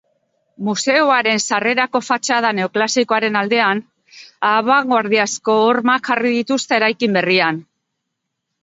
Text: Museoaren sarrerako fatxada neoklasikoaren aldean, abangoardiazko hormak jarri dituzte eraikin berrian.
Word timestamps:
Museoaren 0.67 1.41
sarrerako 1.43 2.01
fatxada 2.07 2.51
neoklasikoaren 2.61 3.37
aldean, 3.43 3.83
abangoardiazko 4.53 5.61
hormak 5.69 6.07
jarri 6.13 6.37
dituzte 6.41 6.79
eraikin 6.83 7.21
berrian. 7.21 7.67